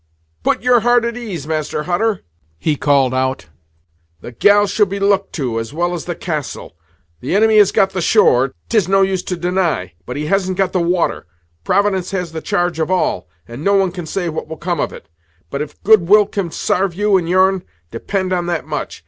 [0.41, 2.23] "Put your heart at ease, Master Hutter,"
[2.57, 3.49] he called out;
[4.21, 6.75] "the gals shall be looked to, as well as the castle.
[7.19, 10.73] The inimy has got the shore, 'tis no use to deny, but he hasn't got
[10.73, 11.27] the water.
[11.63, 14.91] Providence has the charge of all, and no one can say what will come of
[14.91, 15.07] it;
[15.51, 17.61] but, if good will can sarve you and your'n,
[17.91, 18.99] depend on that much.